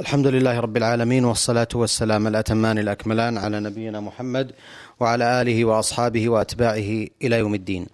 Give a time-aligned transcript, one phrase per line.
[0.00, 4.52] الحمد لله رب العالمين والصلاة والسلام الأتمان الأكملان على نبينا محمد
[5.00, 7.86] وعلى آله وأصحابه وأتباعه إلى يوم الدين.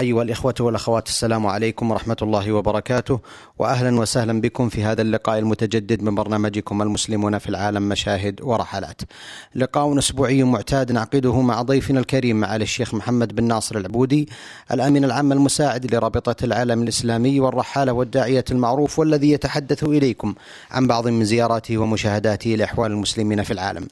[0.00, 3.20] أيها الإخوة والأخوات السلام عليكم ورحمة الله وبركاته
[3.58, 9.02] وأهلا وسهلا بكم في هذا اللقاء المتجدد من برنامجكم المسلمون في العالم مشاهد ورحلات.
[9.54, 14.28] لقاء أسبوعي معتاد نعقده مع ضيفنا الكريم معالي الشيخ محمد بن ناصر العبودي
[14.72, 20.34] الأمين العام المساعد لرابطة العالم الإسلامي والرحالة والداعية المعروف والذي يتحدث إليكم
[20.70, 23.88] عن بعض من زياراته ومشاهداته لأحوال المسلمين في العالم.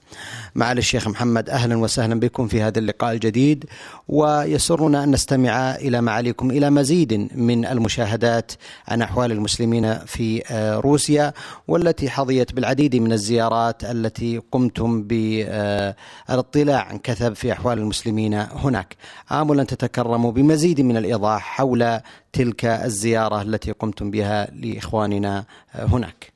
[0.54, 3.64] معالي الشيخ محمد أهلا وسهلا بكم في هذا اللقاء الجديد
[4.08, 8.52] ويسرنا أن نستمع إلى معاليكم إلى مزيد من المشاهدات
[8.88, 11.32] عن أحوال المسلمين في آه، روسيا
[11.68, 18.96] والتي حظيت بالعديد من الزيارات التي قمتم بالاطلاع عن كثب في أحوال المسلمين هناك.
[19.32, 22.00] آمل تتكرموا بمزيد من الإيضاح حول
[22.32, 26.32] تلك الزيارة التي قمتم بها لإخواننا هناك.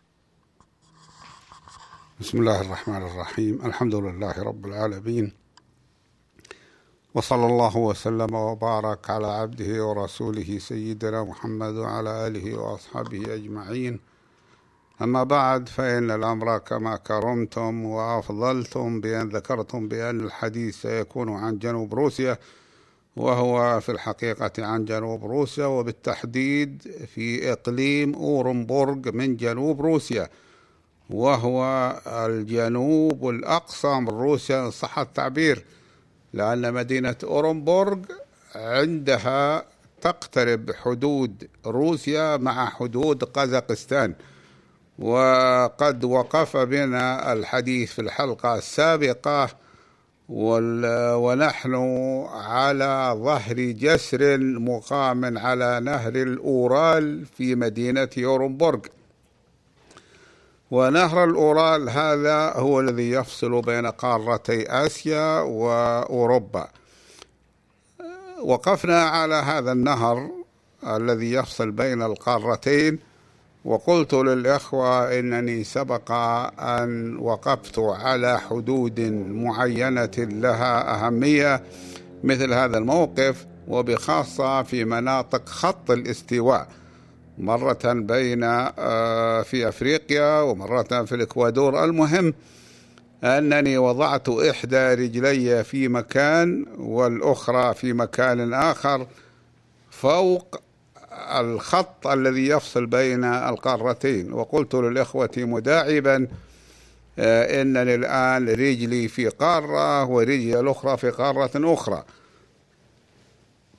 [2.21, 3.61] بسم الله الرحمن الرحيم.
[3.65, 5.33] الحمد لله رب العالمين.
[7.19, 14.01] وصلى الله وسلم وبارك على عبده ورسوله سيدنا محمد وعلى آله وأصحابه أجمعين.
[15.03, 22.39] أما بعد فإن الأمر كما كرمتم وأفضلتم بأن ذكرتم بأن الحديث سيكون عن جنوب روسيا
[23.17, 26.83] وهو في الحقيقة عن جنوب روسيا وبالتحديد
[27.15, 30.29] في إقليم أورنبورغ من جنوب روسيا
[31.11, 31.63] وهو
[32.07, 35.65] الجنوب الأقصى من روسيا إن صح التعبير.
[36.33, 37.99] لأن مدينة أورنبورغ
[38.55, 39.65] عندها
[40.01, 44.15] تقترب حدود روسيا مع حدود قزاقستان.
[44.99, 49.49] وقد وقف بنا الحديث في الحلقة السابقة
[50.29, 51.75] ونحن
[52.33, 58.81] على ظهر جسر مقام على نهر الأورال في مدينة أورنبورغ.
[60.71, 66.69] ونهر الأورال هذا هو الذي يفصل بين قارتي آسيا وأوروبا.
[68.43, 70.31] وقفنا على هذا النهر
[70.87, 72.99] الذي يفصل بين القارتين
[73.65, 76.13] وقلت للإخوة إنني سبق
[76.61, 81.63] أن وقفت على حدود معينة لها أهمية
[82.25, 86.69] مثل هذا الموقف وبخاصة في مناطق خط الاستواء.
[87.39, 91.85] مرة بين آه، في أفريقيا ومرة في الإكوادور.
[91.85, 92.35] المهم
[93.25, 99.07] أنني وضعت إحدى رجلي في مكان والأخرى في مكان آخر
[99.91, 100.61] فوق
[101.41, 104.33] الخط الذي يفصل بين القارتين.
[104.33, 106.29] وقلت للإخوة مداعبا
[107.19, 112.05] آه، إنني الآن رجلي في قارة ورجلي الأخرى في قارة أخرى.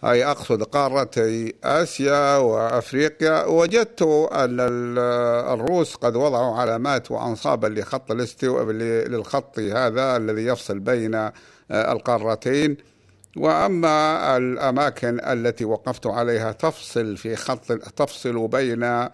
[0.04, 4.02] أي أقصد قارتي آسيا وأفريقيا وجدت
[4.32, 4.60] أن
[5.54, 11.32] الروس قد وضعوا علامات وأنصابا لخط الاستواء للخط هذا الذي يفصل بين آه،
[11.72, 12.78] القارتين.
[13.38, 19.10] وأما الأماكن التي وقفت عليها تفصل في خط تفصل بين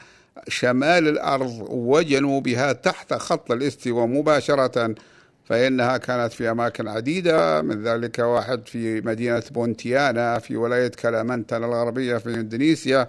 [0.47, 4.95] شمال الأرض وجنوبها تحت خط الاستواء مباشرة
[5.45, 12.17] فإنها كانت في أماكن عديدة من ذلك واحد في مدينة بونتيانا في ولاية كلامنتان الغربية
[12.17, 13.07] في إندونيسيا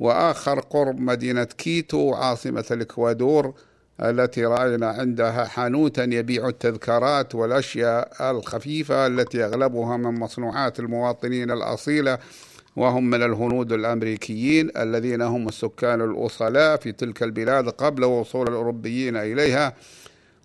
[0.00, 3.54] وآخر قرب مدينة كيتو عاصمة الإكوادور
[4.00, 12.18] التي رأينا عندها حانوتا يبيع التذكارات والأشياء الخفيفة التي أغلبها من مصنوعات المواطنين الأصيلة
[12.76, 19.74] وهم من الهنود الأمريكيين الذين هم السكان الأصلاء في تلك البلاد قبل وصول الأوروبيين إليها.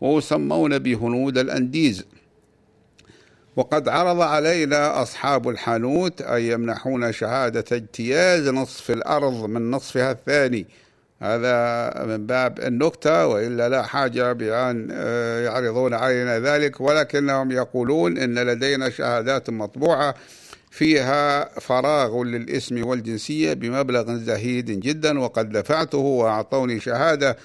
[0.02, 2.06] ويسمون بهنود الأنديز.
[3.56, 10.66] وقد عرض علينا أصحاب الحانوت أن يمنحون شهادة اجتياز نصف الأرض من نصفها الثاني.
[11.22, 16.81] هذا من باب النكتة وإلا لا حاجة بأن آه، يعرضون علينا ذلك.
[16.81, 20.16] ولكنهم يقولون إن لدينا شهادات مطبوعة
[20.72, 25.19] فيها فراغ للإسم والجنسية بمبلغ زهيد جدا.
[25.19, 27.38] وقد دفعته وأعطوني شهادة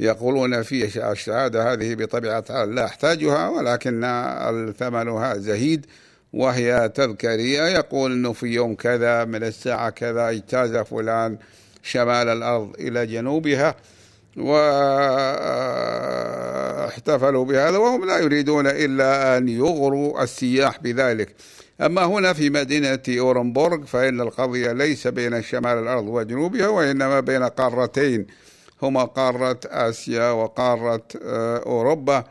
[0.00, 4.00] يقولون في الشهادة هذه بطبيعة الحال لا أحتاجها ولكن
[4.78, 5.86] ثمنها زهيد
[6.32, 7.62] وهي تذكارية.
[7.62, 11.38] يقول أنه في يوم كذا من الساعة كذا اجتاز فلان
[11.82, 13.74] شمال الأرض إلى جنوبها
[14.36, 14.74] واحتفلوا
[17.44, 21.34] بهذا وهم لا يريدون إلا أن يغروا السياح بذلك.
[21.80, 28.26] أما هنا في مدينة أورنبورغ فإن القضية ليس بين شمال الأرض وجنوبها وإنما بين قارتين.
[28.82, 32.24] هما قارة آسيا وقارة آه، أوروبا.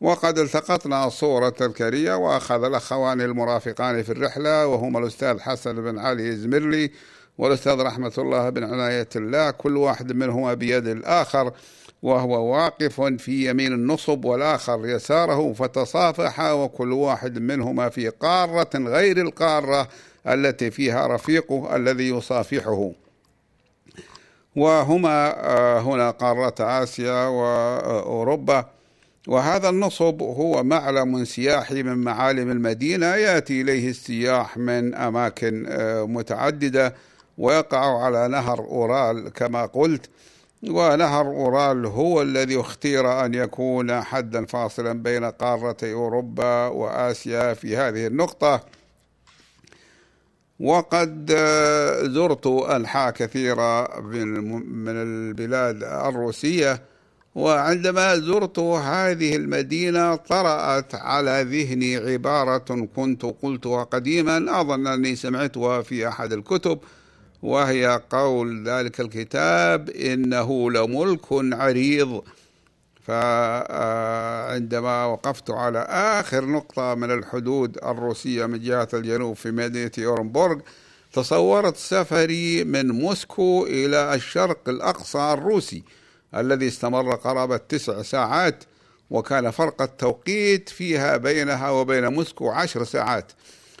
[0.00, 6.90] وقد التقطنا صورة تذكارية وأخذ الأخوان المرافقان في الرحلة وهما الأستاذ حسن بن علي إزمرلي
[7.38, 11.52] والأستاذ رحمة الله بن عناية الله كل واحد منهما بيد الآخر
[12.02, 19.88] وهو واقف في يمين النصب والآخر يساره فتصافحا وكل واحد منهما في قارة غير القارة
[20.26, 22.90] التي فيها رفيقه الذي يصافحه.
[24.58, 28.64] وهما آه، هنا قارة آسيا وأوروبا.
[29.28, 36.94] وهذا النصب هو معلم سياحي من معالم المدينة يأتي إليه السياح من أماكن آه، متعددة
[37.38, 40.10] ويقع على نهر أورال كما قلت.
[40.68, 48.06] ونهر أورال هو الذي اختير أن يكون حدا فاصلا بين قارتي أوروبا وآسيا في هذه
[48.06, 48.60] النقطة.
[50.60, 56.82] وقد آه، زرت أنحاء كثيرة من البلاد الروسية
[57.34, 66.08] وعندما زرت هذه المدينة طرأت على ذهني عبارة كنت قلتها قديما أظن أني سمعتها في
[66.08, 66.78] أحد الكتب
[67.42, 72.22] وهي قول ذلك الكتاب إنه لملك عريض.
[73.08, 80.60] فعندما وقفت على آخر نقطة من الحدود الروسية من جهة الجنوب في مدينة أورنبورغ
[81.12, 85.82] تصورت سفري من موسكو إلى الشرق الأقصى الروسي
[86.34, 88.64] الذي استمر قرابة تسع ساعات
[89.10, 93.32] وكان فرق التوقيت فيها بينها وبين موسكو عشر ساعات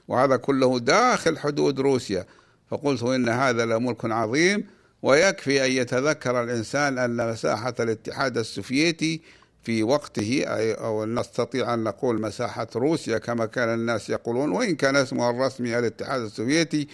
[0.08, 2.26] وهذا كله داخل حدود روسيا.
[2.70, 4.66] فقلت إن هذا لملك عظيم
[5.02, 9.20] ويكفي أن يتذكر الإنسان أن مساحة الاتحاد السوفيتي
[9.62, 15.30] في وقته أو نستطيع أن نقول مساحة روسيا كما كان الناس يقولون وإن كان اسمها
[15.30, 16.88] الرسمي الاتحاد السوفيتي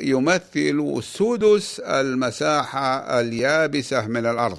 [0.00, 4.58] يمثل سدس المساحة اليابسة من الأرض.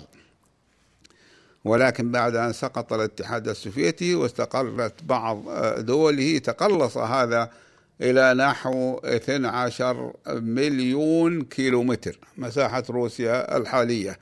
[1.65, 5.43] ولكن بعد أن سقط الاتحاد السوفيتي واستقلت بعض
[5.79, 7.49] دوله تقلص هذا
[8.01, 14.17] إلى نحو 12 مليون كيلومتر مساحة روسيا الحالية.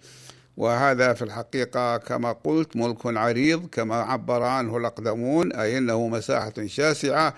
[0.57, 7.33] وهذا في الحقيقة كما قلت ملك عريض كما عبر عنه الأقدمون أي أنه مساحة شاسعة.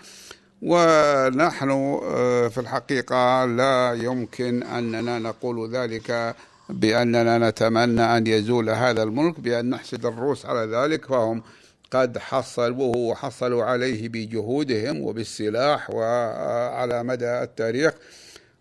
[0.61, 1.69] ونحن
[2.03, 6.35] آه، في الحقيقة لا يمكن أننا نقول ذلك
[6.69, 11.05] بأننا نتمنى أن يزول هذا الملك بأن نحسد الروس على ذلك.
[11.05, 11.43] فهم
[11.91, 17.93] قد حصلوه وحصلوا عليه بجهودهم وبالسلاح وعلى مدى التاريخ.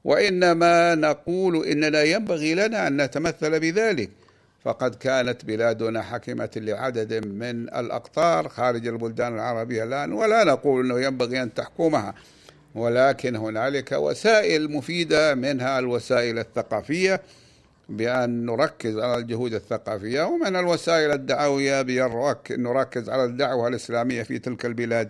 [0.05, 4.11] وإنما نقول إننا ينبغي لنا أن نتمثل بذلك.
[4.65, 11.43] فقد كانت بلادنا حكمة لعدد من الأقطار خارج البلدان العربية الآن ولا نقول أنه ينبغي
[11.43, 12.15] أن تحكمها.
[12.75, 17.21] ولكن هنالك وسائل مفيدة منها الوسائل الثقافية.
[17.89, 24.67] بأن نركز على الجهود الثقافية ومن الوسائل الدعوية بأن نركز على الدعوة الإسلامية في تلك
[24.67, 25.09] البلاد.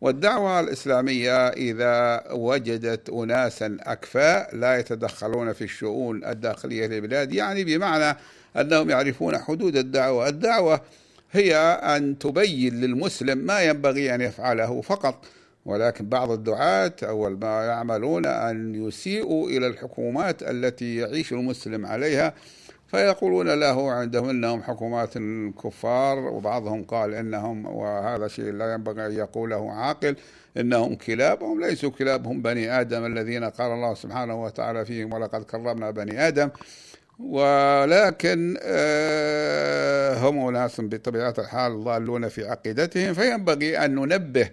[0.00, 8.16] والدعوة الإسلامية إذا وجدت أناسا أكفاء لا يتدخلون في الشؤون الداخلية للبلاد يعني بمعنى
[8.56, 10.28] أنهم يعرفون حدود الدعوة.
[10.28, 10.80] الدعوة
[11.32, 11.56] هي
[11.96, 15.24] أن تبين للمسلم ما ينبغي أن يفعله فقط.
[15.66, 22.34] ولكن بعض الدعاة أول ما يعملون أن يسيئوا إلى الحكومات التي يعيش المسلم عليها
[22.86, 25.18] فيقولون له عندهم إنهم حكومات
[25.64, 30.16] كفار وبعضهم قال إنهم وهذا شيء لا ينبغي أن يقوله عاقل
[30.56, 35.42] إنهم كلاب هم ليسوا كلاب هم بني آدم الذين قال الله سبحانه وتعالى فيهم ولقد
[35.42, 36.50] كرمنا بني آدم.
[37.18, 44.50] ولكن آه، هم ناس بطبيعة الحال ضالون في عقيدتهم فينبغي أن ننبه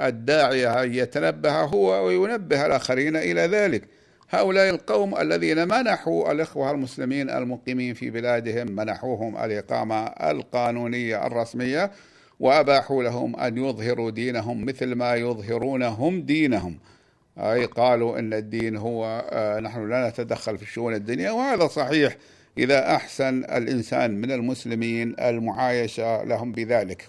[0.00, 3.88] الداعية أن يتنبه هو وينبه الآخرين إلى ذلك.
[4.30, 11.90] هؤلاء القوم الذين منحوا الإخوة المسلمين المقيمين في بلادهم منحوهم الإقامة القانونية الرسمية
[12.40, 16.78] وأباحوا لهم أن يظهروا دينهم مثل ما يظهرون هم دينهم.
[17.38, 22.16] أي قالوا أن الدين هو آه، نحن لا نتدخل في شؤون الدنيا وهذا صحيح.
[22.58, 27.06] إذا أحسن الإنسان من المسلمين المعايشة لهم بذلك.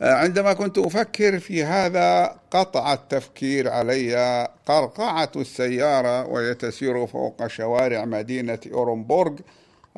[0.00, 4.48] عندما كنت أفكر في هذا قطع التفكير علي.
[4.66, 9.32] قرقعة السيارة وهي تسير فوق شوارع مدينة أورنبورغ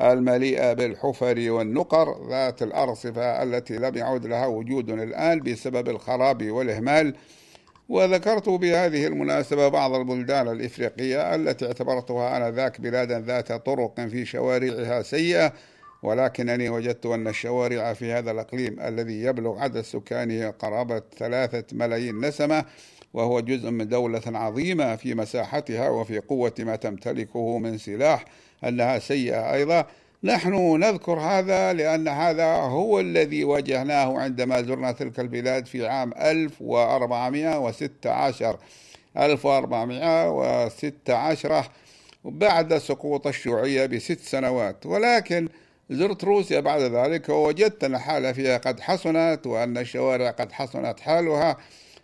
[0.01, 7.15] المليئة بالحفر والنقر ذات الأرصفة التي لم يعد لها وجود الآن بسبب الخراب والإهمال.
[7.89, 15.53] وذكرت بهذه المناسبة بعض البلدان الإفريقية التي اعتبرتها آنذاك بلادا ذات طرق في شوارعها سيئة.
[16.03, 22.65] ولكنني وجدت أن الشوارع في هذا الأقليم الذي يبلغ عدد سكانه قرابة ثلاثة ملايين نسمة
[23.13, 28.25] وهو جزء من دولة عظيمة في مساحتها وفي قوة ما تمتلكه من سلاح
[28.63, 29.85] أنها سيئة أيضا.
[30.23, 38.57] نحن نذكر هذا لأن هذا هو الذي واجهناه عندما زرنا تلك البلاد في عام 1416
[39.17, 41.69] 1416
[42.25, 44.85] بعد سقوط الشيوعية بست سنوات.
[44.85, 45.49] ولكن
[45.89, 51.57] زرت روسيا بعد ذلك ووجدت أن الحالة فيها قد حسنت وأن الشوارع قد حسنت حالها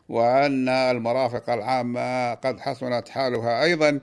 [0.10, 4.00] وأن المرافق العامة قد حسنت حالها أيضا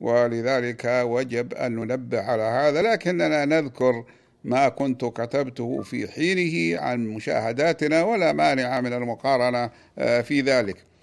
[0.00, 2.82] ولذلك وجب أن ننبه على هذا.
[2.82, 4.04] لكننا نذكر
[4.44, 10.93] ما كنت كتبته في حينه عن مشاهداتنا ولا مانع من المقارنة آه، في ذلك.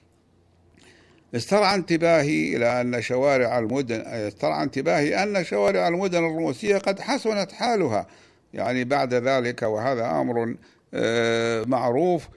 [1.35, 8.07] استرعى انتباهي إلى أن شوارع المدن استرعى انتباهي أن شوارع المدن الروسية قد حسنت حالها.
[8.53, 10.55] يعني بعد ذلك وهذا أمر
[10.93, 12.27] آه، معروف.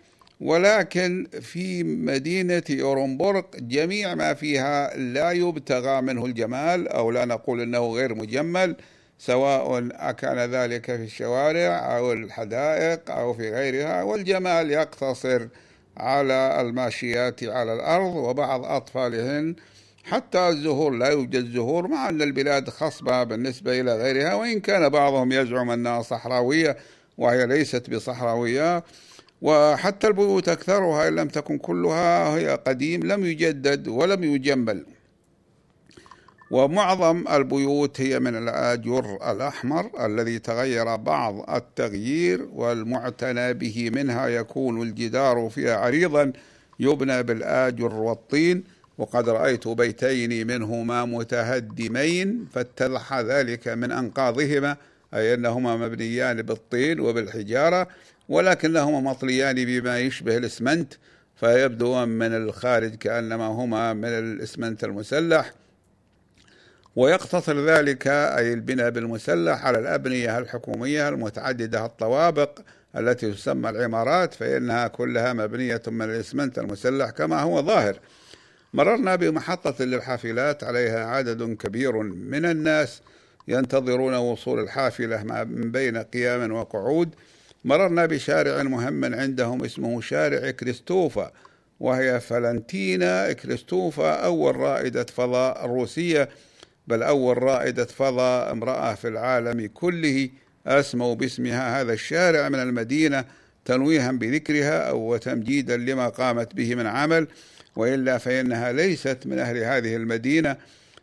[0.41, 7.93] ولكن في مدينة أورنبورغ جميع ما فيها لا يبتغى منه الجمال أو لا نقول أنه
[7.93, 8.77] غير مجمل
[9.19, 9.81] سواء
[10.13, 14.03] كان ذلك في الشوارع أو الحدائق أو في غيرها.
[14.03, 15.49] والجمال يقتصر
[15.97, 19.57] على الماشيات على الأرض وبعض أطفالهن
[20.05, 25.33] حتى الزهور لا يوجد زهور مع أن البلاد خصبة بالنسبة إلى غيرها وإن كان بعضهم
[25.33, 26.77] يزعم أنها صحراوية
[27.19, 28.85] وهي ليست بصحراوية.
[29.43, 34.87] وحتى البيوت أكثرها إن لم تكن كلها هي قديم لم يجدد ولم يجمل.
[36.55, 43.91] ومعظم البيوت هي من الآجر الأحمر الذي تغير بعض التغيير والمعتنى به.
[43.95, 46.33] منها يكون الجدار فيها عريضا
[46.81, 48.65] يبنى بالآجر والطين.
[48.99, 54.77] وقد رأيت بيتين منهما متهدمين فاتضح ذلك من أنقاضهما
[55.15, 57.89] أي أنهما مبنيان بالطين وبالحجارة
[58.29, 60.95] ولكنهما مطليان بما يشبه الإسمنت.
[61.37, 65.53] فيبدو من الخارج كأنما هما من الإسمنت المسلح.
[66.97, 72.59] ويقتصر ذلك أي البناء بالمسلح على الأبنية الحكومية المتعددة الطوابق
[72.97, 77.99] التي تسمى العمارات فإنها كلها مبنية من الإسمنت المسلح كما هو ظاهر.
[78.75, 83.01] مررنا بمحطة للحافلات عليها عدد كبير من الناس
[83.49, 87.15] ينتظرون وصول الحافلة من بين قيام وقعود.
[87.65, 91.33] مررنا بشارع مهم عندهم اسمه شارع كريستوفا
[91.81, 96.29] وهي فلنتينا كريستوفا أول رائدة فضاء روسية
[96.87, 100.29] بل أول رائدة فضاء امرأة في العالم كله
[100.67, 103.25] أسموا باسمها هذا الشارع من المدينة
[103.65, 107.27] تنويها بذكرها أو تمجيدا لما قامت به من عمل
[107.77, 110.57] وإلا فإنها ليست من أهل هذه المدينة.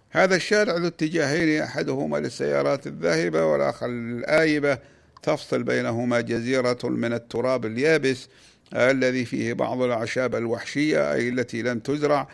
[0.10, 4.78] هذا الشارع ذو اتجاهين أحدهما للسيارات الذاهبة والآخر للآيبة.
[5.24, 8.28] تفصل بينهما جزيرة من التراب اليابس
[8.76, 12.28] الذي فيه بعض الأعشاب الوحشية أي التي لم تزرع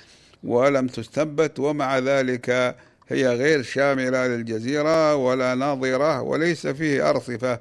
[0.44, 2.76] ولم تستنبت ومع ذلك
[3.10, 7.60] هي غير شاملة للجزيرة ولا ناظرة وليس فيه أرصفة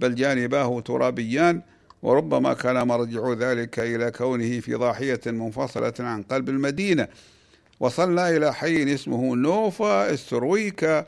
[0.00, 1.62] بل جانباه ترابيان
[2.02, 7.08] وربما كان مرجع ذلك إلى كونه في ضاحية منفصلة عن قلب المدينة.
[7.80, 11.06] وصلنا إلى حي اسمه نوفا إسترويكا.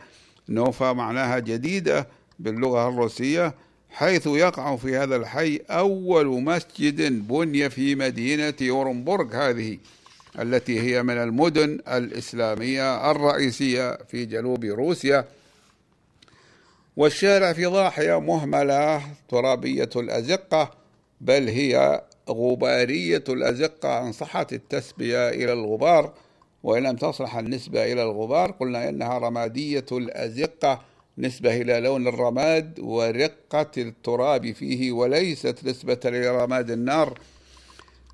[0.48, 3.54] نوفا معناها جديدة باللغة الروسية
[3.90, 9.78] حيث يقع في هذا الحي أول مسجد بني في مدينة أورنبورغ هذه.
[10.38, 15.24] التي هي من المدن الإسلامية الرئيسية في جنوب روسيا.
[16.96, 20.70] والشارع في ضاحية مهملة ترابية الأزقة
[21.20, 26.12] بل هي غبارية الأزقة إن صحت التسبية إلى الغبار.
[26.62, 30.80] وإن لم تصلح النسبة إلى الغبار قلنا إنها رمادية الأزقة
[31.18, 37.18] نسبة إلى لون الرماد ورقة التراب فيه وليست نسبة إلى رماد النار.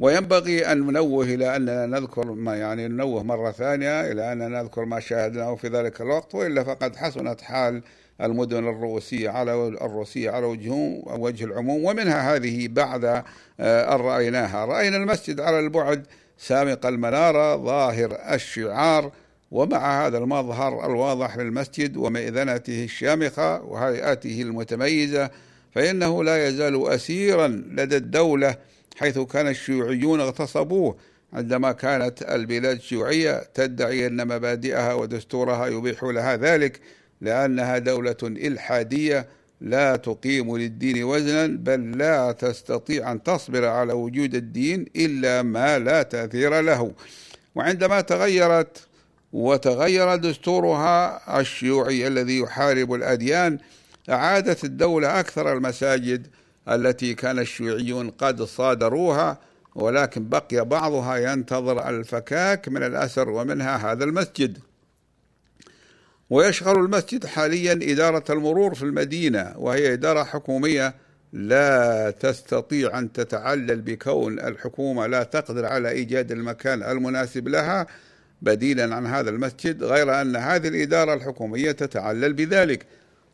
[0.01, 5.01] وينبغي أن ننوه إلى أننا نذكر ما يعني ننوه مرة ثانية إلى أننا نذكر ما
[5.01, 7.83] شاهدناه في ذلك الوقت وإلا فقد حسنت حال
[8.21, 10.73] المدن الروسية على الروسية على وجه
[11.07, 13.05] وجه العموم ومنها هذه بعد
[13.61, 14.65] آه، أن رأيناها.
[14.65, 16.07] رأينا المسجد على البعد
[16.39, 19.13] سامق المنارة ظاهر الشعار
[19.51, 25.31] ومع هذا المظهر الواضح للمسجد ومئذنته الشامخة وهيئاته المتميزة
[25.73, 28.57] فإنه لا يزال أسيرا لدى الدولة
[28.97, 30.97] حيث كان الشيوعيون اغتصبوه
[31.33, 36.81] عندما كانت البلاد شيوعية تدعي أن مبادئها ودستورها يبيح لها ذلك
[37.21, 39.29] لأنها دولة إلحادية
[39.61, 46.03] لا تقيم للدين وزنا بل لا تستطيع أن تصبر على وجود الدين إلا ما لا
[46.03, 46.93] تأثير له.
[47.55, 48.87] وعندما تغيرت
[49.33, 53.59] وتغير دستورها الشيوعي الذي يحارب الأديان
[54.11, 56.27] أعادت الدولة أكثر المساجد
[56.69, 59.39] التي كان الشيوعيون قد صادروها
[59.75, 64.59] ولكن بقي بعضها ينتظر الفكاك من الأسر ومنها هذا المسجد.
[66.31, 70.95] ويشغل المسجد حاليا إدارة المرور في المدينة وهي إدارة حكومية
[71.33, 77.87] لا تستطيع أن تتعلل بكون الحكومة لا تقدر على إيجاد المكان المناسب لها.
[78.43, 82.87] بديلا عن هذا المسجد غير أن هذه الإدارة الحكومية تتعلل بذلك.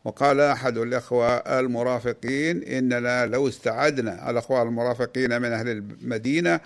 [0.05, 6.59] وقال أحد الإخوة المرافقين إننا لو استعدنا الأخوة المرافقين من أهل المدينة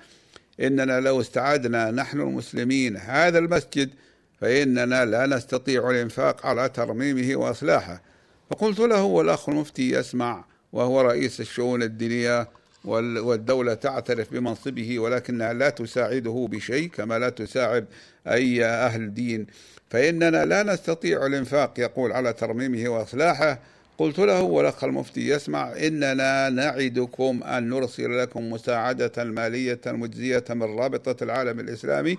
[0.59, 3.89] إننا لو استعدنا نحن المسلمين هذا المسجد
[4.41, 8.01] فإننا لا نستطيع الإنفاق على ترميمه وإصلاحه.
[8.49, 12.47] فقلت له والأخ المفتي يسمع وهو رئيس الشؤون الدينية
[12.87, 17.85] والدولة تعترف بمنصبه ولكنها لا تساعده بشيء كما لا تساعد
[18.27, 19.47] أي أهل دين.
[19.89, 23.59] فإننا لا نستطيع الإنفاق يقول على ترميمه وإصلاحه.
[23.97, 31.23] قلت له والأخ المفتي يسمع إننا نعدكم أن نرسل لكم مساعدة مالية مجزية من رابطة
[31.23, 32.17] العالم الإسلامي.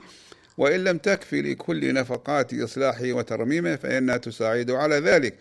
[0.58, 5.34] وإن لم تكفي لكل نفقات إصلاحه وترميمه فإنها تساعد على ذلك.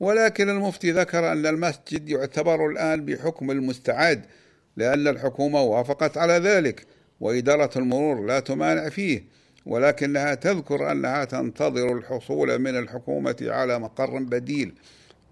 [0.00, 4.24] ولكن المفتي ذكر أن المسجد يعتبر الآن بحكم المستعد.
[4.76, 6.86] لأن الحكومة وافقت على ذلك
[7.20, 9.24] وإدارة المرور لا تمانع فيه
[9.66, 14.74] ولكنها تذكر أنها تنتظر الحصول من الحكومة على مقر بديل.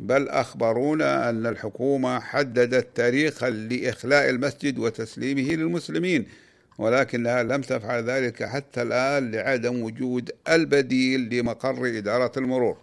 [0.01, 6.27] بل أخبرونا أن الحكومة حددت تاريخا لإخلاء المسجد وتسليمه للمسلمين
[6.79, 12.77] ولكنها لم تفعل ذلك حتى الآن لعدم وجود البديل لمقر إدارة المرور.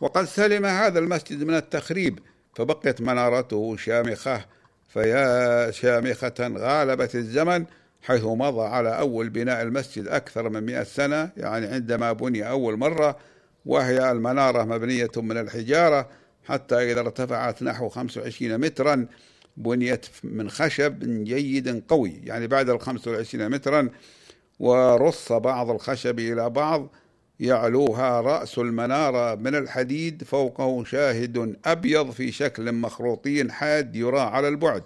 [0.00, 2.18] وقد سلم هذا المسجد من التخريب
[2.54, 4.44] فبقيت منارته شامخة
[4.96, 7.64] فيا شامخة غالبت الزمن
[8.02, 13.16] حيث مضى على أول بناء المسجد أكثر من مئة سنة يعني عندما بني أول مرة
[13.66, 16.08] وهي المنارة مبنية من الحجارة
[16.44, 19.06] حتى إذا ارتفعت نحو 25 مترا
[19.56, 23.88] بنيت من خشب جيد قوي يعني بعد ال 25 مترا
[24.60, 26.88] ورص بعض الخشب إلى بعض
[27.40, 34.82] يعلوها رأس المنارة من الحديد فوقه شاهد أبيض في شكل مخروطي حاد يرى على البعد.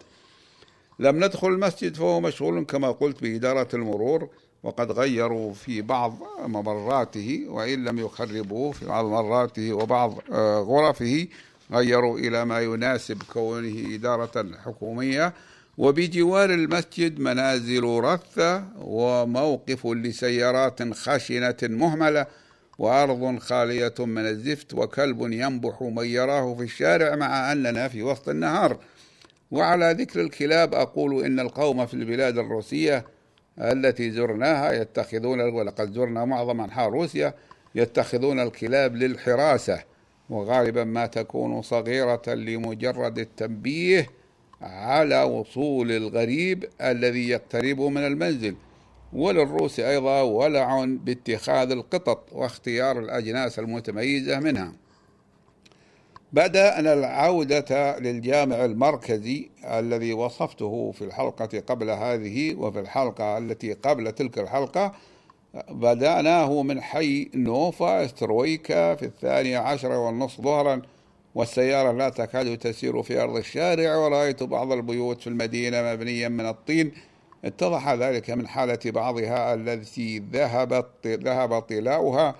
[0.99, 4.29] لم ندخل المسجد فهو مشغول كما قلت بإدارة المرور
[4.63, 11.27] وقد غيروا في بعض ممراته وإن لم يخربوه في بعض مراته وبعض آه، غرفه
[11.73, 15.33] غيروا إلى ما يناسب كونه إدارة حكومية.
[15.79, 22.27] وبجوار المسجد منازل رثة وموقف لسيارات خشنة مهملة
[22.81, 28.79] وأرض خالية من الزفت وكلب ينبح من يراه في الشارع مع أننا في وسط النهار.
[29.51, 33.05] وعلى ذكر الكلاب أقول إن القوم في البلاد الروسية
[33.59, 37.35] التي زرناها يتخذون ولقد زرنا معظم أنحاء روسيا
[37.75, 39.83] يتخذون الكلاب للحراسة.
[40.31, 44.07] وغالبا ما تكون صغيرة لمجرد التنبيه
[44.63, 48.55] على وصول الغريب الذي يقترب من المنزل.
[49.13, 54.73] وللروس أيضا ولع باتخاذ القطط واختيار الأجناس المتميزة منها.
[56.33, 64.39] بدأنا العودة للجامع المركزي الذي وصفته في الحلقة قبل هذه وفي الحلقة التي قبل تلك
[64.39, 64.93] الحلقة.
[65.71, 70.83] بدأناه من حي نوفا أسترويكا في الثانية عشر والنصف ظهرا
[71.35, 76.93] والسيارة لا تكاد تسير في أرض الشارع ورأيت بعض البيوت في المدينة مبنية من الطين.
[77.45, 82.35] اتضح ذلك من حالة بعضها التي ذهبت ذهب طلاؤها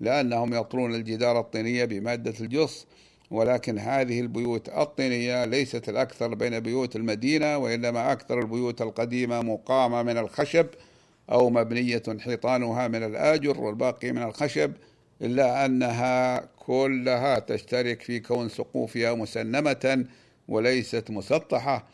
[0.00, 2.86] لأنهم يطلون الجدار الطينية بمادة الجص
[3.30, 10.18] ولكن هذه البيوت الطينية ليست الأكثر بين بيوت المدينة وإنما أكثر البيوت القديمة مقامة من
[10.18, 10.66] الخشب
[11.32, 14.72] أو مبنية حيطانها من الآجر والباقي من الخشب
[15.22, 20.04] إلا أنها كلها تشترك في كون سقوفها مسنمة
[20.48, 21.86] وليست مسطحة.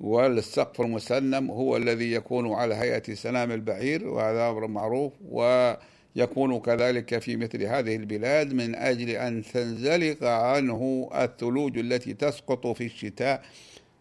[0.00, 7.36] والسقف المسنم هو الذي يكون على هيئة سنام البعير وهذا أمر معروف ويكون كذلك في
[7.36, 13.42] مثل هذه البلاد من أجل أن تنزلق عنه الثلوج التي تسقط في الشتاء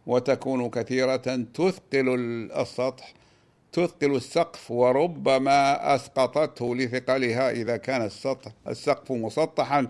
[0.08, 1.46] وتكون كثيرة.
[1.54, 2.10] تثقل
[2.56, 3.14] السطح
[3.72, 9.88] تثقل السقف وربما أسقطته لثقلها إذا كان السطح السقف مسطحا.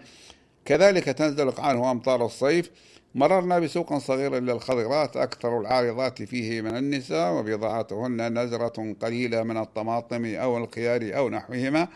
[0.65, 2.71] كذلك تنزلق عنه أمطار الصيف
[3.15, 10.57] مررنا بسوق صغير للخضرات أكثر العارضات فيه من النساء وبضاعتهن نزرة قليلة من الطماطم أو
[10.57, 11.87] الخيار أو نحوهما.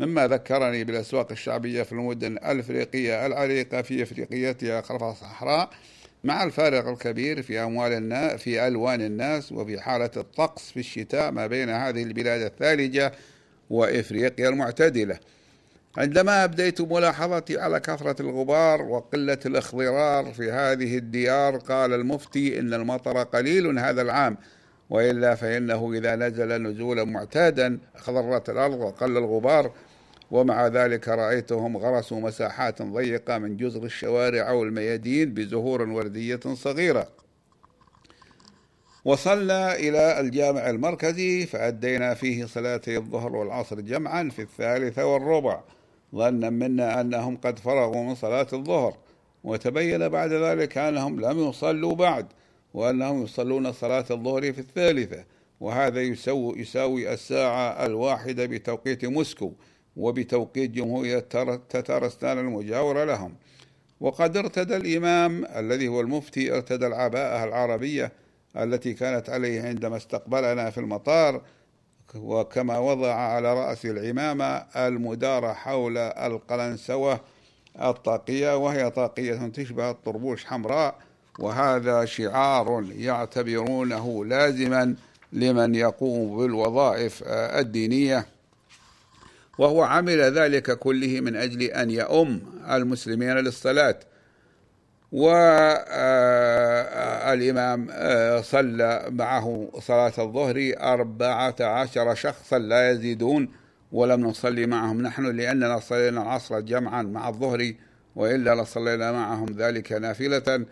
[0.00, 5.70] مما ذكرني بالأسواق الشعبية في المدن الأفريقية العريقة في أفريقيتها خلف الصحراء
[6.24, 11.46] مع الفارق الكبير في أموال الناس في ألوان الناس وفي حالة الطقس في الشتاء ما
[11.46, 13.12] بين هذه البلاد الثالجة
[13.70, 15.18] وإفريقيا المعتدلة.
[15.98, 23.22] عندما أبديت ملاحظتي على كثرة الغبار وقلة الاخضرار في هذه الديار قال المفتي إن المطر
[23.22, 24.36] قليل هذا العام
[24.90, 29.72] وإلا فإنه إذا نزل نزولا معتادا خضرت الأرض وقل الغبار
[30.30, 37.08] ومع ذلك رأيتهم غرسوا مساحات ضيقة من جزر الشوارع أو الميادين بزهور وردية صغيرة.
[39.04, 45.60] وصلنا إلى الجامع المركزي فأدينا فيه صلاتي الظهر والعصر جمعا في الثالثة والربع.
[46.14, 48.96] ظنا منا أنهم قد فرغوا من صلاة الظهر
[49.44, 52.26] وتبين بعد ذلك أنهم لم يصلوا بعد
[52.74, 55.24] وأنهم يصلون صلاة الظهر في الثالثة
[55.60, 59.52] وهذا يساوي, يساوي الساعة الواحدة بتوقيت موسكو
[59.96, 61.18] وبتوقيت جمهورية
[61.68, 63.34] تتارستان المجاورة لهم.
[64.00, 68.12] وقد ارتدى الإمام الذي هو المفتي ارتدى العباءة العربية
[68.56, 71.42] التي كانت عليه عندما استقبلنا في المطار
[72.14, 77.20] وكما وضع على رأس العمامة المدار حول القلنسوة
[77.82, 80.94] الطاقية وهي طاقية تشبه الطربوش حمراء
[81.38, 84.94] وهذا شعار يعتبرونه لازما
[85.32, 88.26] لمن يقوم بالوظائف الدينية.
[89.58, 92.40] وهو عمل ذلك كله من أجل أن يؤم
[92.70, 93.98] المسلمين للصلاة.
[95.12, 96.68] والإمام
[97.90, 103.48] آه، صلى معه صلاة الظهر أربعة عشر شخصا لا يزيدون
[103.92, 105.02] ولم نصلي معهم.
[105.02, 107.72] نحن لأننا صلينا العصر جمعا مع الظهر
[108.16, 110.64] وإلا لصلينا معهم ذلك نافلة.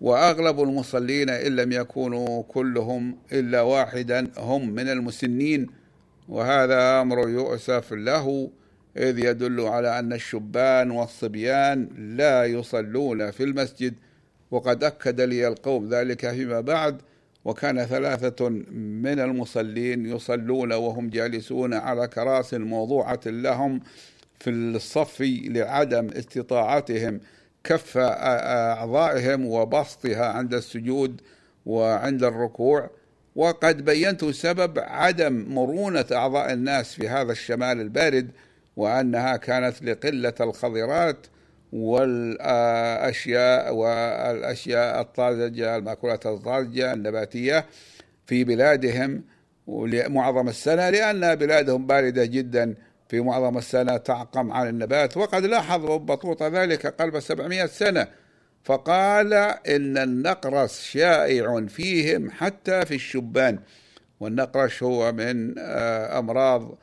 [0.00, 5.66] وأغلب المصلين إن لم يكونوا كلهم إلا واحدا هم من المسنين.
[6.28, 8.50] وهذا أمر يؤسف له.
[8.96, 13.94] إذ يدل على أن الشبان والصبيان لا يصلون في المسجد
[14.50, 17.02] وقد أكد لي القوم ذلك فيما بعد
[17.44, 23.80] وكان ثلاثة من المصلين يصلون وهم جالسون على كراس موضوعة لهم
[24.40, 27.20] في الصف لعدم استطاعتهم
[27.64, 31.20] كف أعضائهم وبسطها عند السجود
[31.66, 32.90] وعند الركوع.
[33.36, 38.30] وقد بينت سبب عدم مرونة أعضاء الناس في هذا الشمال البارد
[38.76, 41.26] وأنها كانت لقلة الخضرات
[41.72, 47.66] والأشياء والأشياء الطازجة المأكولات الطازجة النباتية
[48.26, 49.24] في بلادهم
[50.08, 52.74] معظم السنة لأن بلادهم باردة جدا
[53.08, 55.16] في معظم السنة تعقم عن النبات.
[55.16, 58.06] وقد لاحظ بطوط ذلك قلب 700 سنة
[58.64, 59.32] فقال
[59.68, 63.58] إن النقرس شائع فيهم حتى في الشبان
[64.20, 66.78] والنقرش هو من آه، أمراض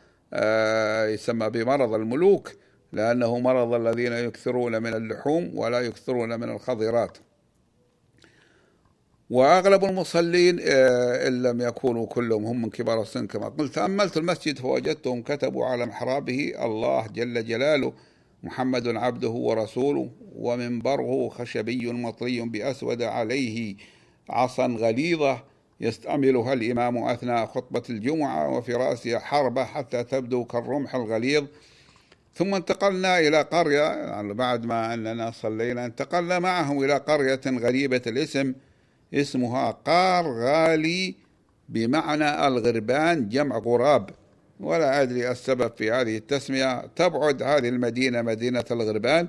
[1.13, 2.51] يسمى بمرض الملوك
[2.91, 7.17] لأنه مرض الذين يكثرون من اللحوم ولا يكثرون من الخضرات.
[9.29, 13.75] وأغلب المصلين آه، إن لم يكونوا كلهم هم من كبار السن كما قلت.
[13.75, 17.93] تأملت المسجد فوجدتهم كتبوا على محرابه الله جل جلاله
[18.43, 23.75] محمد عبده ورسوله ومنبره خشبي مطري بأسود عليه
[24.29, 25.43] عصا غليظة
[25.81, 31.45] يستعملها الإمام أثناء خطبة الجمعة وفي رأسها حربة حتى تبدو كالرمح الغليظ؟
[32.35, 38.53] ثم انتقلنا إلى قرية يعني بعد ما أننا صلينا انتقلنا معهم إلى قرية غريبة الاسم
[39.13, 41.15] اسمها قار غالي
[41.69, 44.09] بمعنى الغربان جمع غراب.
[44.59, 46.85] ولا أدري السبب في هذه التسمية.
[46.95, 49.27] تبعد هذه المدينة مدينة الغربان.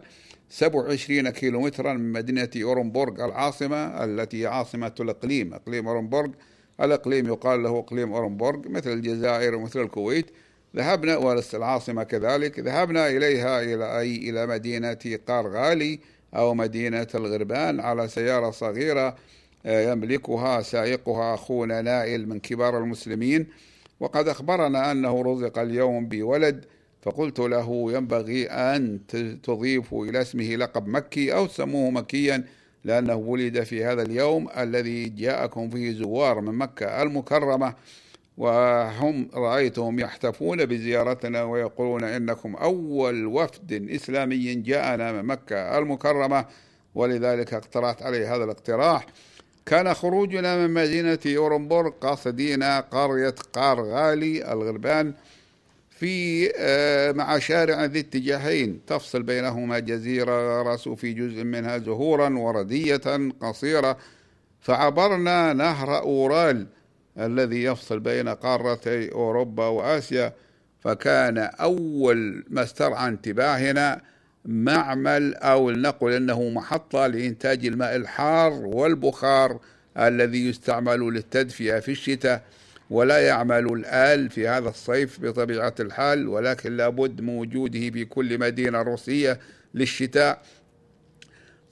[0.50, 5.54] 27 كيلومترا من مدينة أورنبورغ العاصمة التي عاصمة الإقليم.
[5.54, 6.30] إقليم أورنبورغ
[6.80, 10.26] الإقليم يقال له إقليم أورنبورغ مثل الجزائر ومثل الكويت.
[10.76, 16.00] ذهبنا والعاصمة كذلك ذهبنا إليها إلى أي إلى مدينة قارغالي
[16.34, 19.16] أو مدينة الغربان على سيارة صغيرة
[19.66, 23.46] آه، يملكها سائقها أخونا نائل من كبار المسلمين.
[24.00, 26.64] وقد أخبرنا أنه رزق اليوم بولد
[27.08, 29.00] فقلت له ينبغي أن
[29.42, 32.44] تضيفوا إلى اسمه لقب مكي أو تسموه مكيا
[32.84, 37.74] لأنه ولد في هذا اليوم الذي جاءكم فيه زوار من مكة المكرمة
[38.38, 46.44] وهم رأيتهم يحتفون بزيارتنا ويقولون إنكم أول وفد إسلامي جاءنا من مكة المكرمة
[46.94, 49.06] ولذلك اقترحت عليه هذا الاقتراح.
[49.66, 55.14] كان خروجنا من مدينة أورنبورغ قاصدين قرية قارغالي الغربان
[55.98, 58.80] في آه، مع شارع ذي اتجاهين.
[58.87, 63.98] تفصل بينهما جزيرة رأس في جزء منها زهورا وردية قصيرة.
[64.61, 66.66] فعبرنا نهر أورال
[67.18, 70.32] الذي يفصل بين قارتي أوروبا وآسيا.
[70.80, 74.00] فكان أول ما استرعى انتباهنا
[74.44, 79.58] معمل أو لنقل أنه محطة لإنتاج الماء الحار والبخار
[79.98, 82.42] الذي يستعمل للتدفئة في الشتاء.
[82.90, 88.83] ولا يعمل الآل في هذا الصيف بطبيعة الحال ولكن لابد من وجوده في كل مدينة
[88.83, 89.40] روسية
[89.74, 90.42] للشتاء.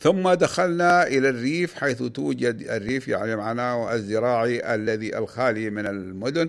[0.00, 6.48] ثم دخلنا إلى الريف حيث توجد الريف يعني معناه الزراعي الذي الخالي من المدن.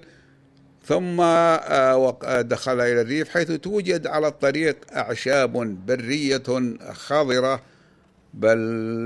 [0.86, 6.44] ثم آه، دخل إلى الريف حيث توجد على الطريق أعشاب برية
[6.92, 7.62] خضرة
[8.34, 8.60] بل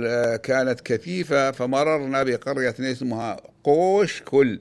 [0.05, 1.51] آه، كانت كثيفة.
[1.51, 4.59] فمررنا بقرية اسمها قوش كل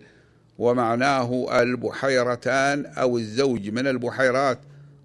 [0.60, 4.58] ومعناه البحيرتان أو الزوج من البحيرات.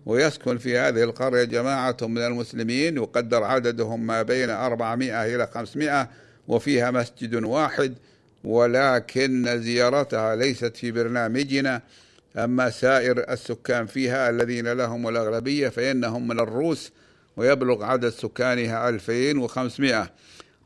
[0.05, 6.09] ويسكن في هذه القرية جماعة من المسلمين يقدر عددهم ما بين 400 إلى 500
[6.47, 7.93] وفيها مسجد واحد
[8.43, 11.81] ولكن زيارتها ليست في برنامجنا.
[12.37, 16.91] أما سائر السكان فيها الذين لهم الأغلبية فإنهم من الروس
[17.37, 20.09] ويبلغ عدد سكانها 2500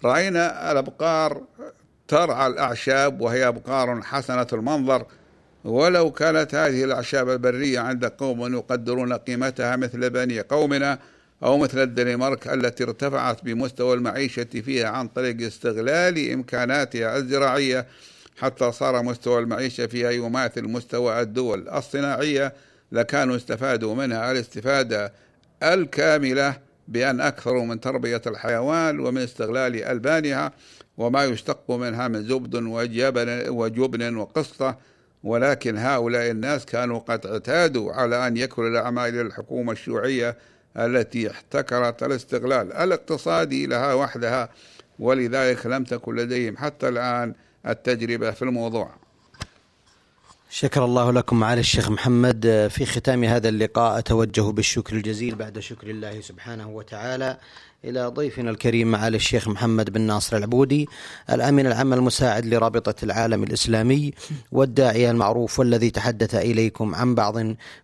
[0.03, 1.43] رأينا الأبقار
[2.09, 5.05] ترعى الأعشاب وهي أبقار حسنة المنظر.
[5.63, 10.99] ولو كانت هذه الأعشاب البرية عند قوم يقدرون قيمتها مثل بني قومنا
[11.43, 17.85] أو مثل الدنمارك التي ارتفعت بمستوى المعيشة فيها عن طريق استغلال إمكاناتها الزراعية
[18.39, 22.53] حتى صار مستوى المعيشة فيها يماثل مستوى الدول الصناعية
[22.91, 25.13] لكانوا استفادوا منها الاستفادة
[25.63, 30.51] الكاملة بأن أكثروا من تربية الحيوان ومن استغلال ألبانها.
[30.99, 34.77] وما يشتق منها من زبد وجبن, وجبن وقسطة
[35.23, 40.37] ولكن هؤلاء الناس كانوا قد اعتادوا على أن يكل الأعمال الحكومة الشيوعية
[40.77, 44.49] التي احتكرت الاستغلال الاقتصادي لها وحدها
[44.99, 47.33] ولذلك لم تكن لديهم حتى الآن
[47.67, 48.91] التجربة في الموضوع.
[50.51, 52.67] شكر الله لكم معالي الشيخ محمد.
[52.71, 57.37] في ختام هذا اللقاء أتوجه بالشكر الجزيل بعد شكر الله سبحانه وتعالى
[57.85, 60.87] إلى ضيفنا الكريم معالي الشيخ محمد بن ناصر العبودي
[61.29, 64.13] الأمين العام المساعد لرابطة العالم الإسلامي
[64.51, 67.37] والداعية المعروف والذي تحدث إليكم عن بعض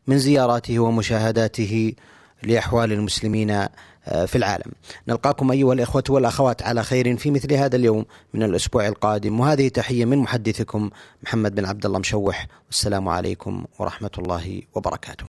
[0.08, 1.94] من زياراته ومشاهداته
[2.44, 3.70] لأحوال المسلمين آه،
[4.06, 4.72] في العالم.
[5.08, 9.40] نلقاكم أيها الإخوة والأخوات على خير في مثل هذا اليوم من الأسبوع القادم.
[9.40, 10.90] وهذه تحية من محدثكم
[11.24, 12.48] محمد بن عبد الله مشوح.
[12.68, 15.24] والسلام عليكم ورحمة الله وبركاته.